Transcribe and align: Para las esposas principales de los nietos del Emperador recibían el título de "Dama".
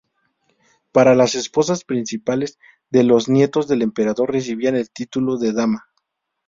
Para 0.91 1.13
las 1.13 1.35
esposas 1.35 1.83
principales 1.83 2.57
de 2.89 3.03
los 3.03 3.29
nietos 3.29 3.67
del 3.67 3.83
Emperador 3.83 4.31
recibían 4.31 4.75
el 4.75 4.89
título 4.89 5.37
de 5.37 5.53
"Dama". 5.53 5.89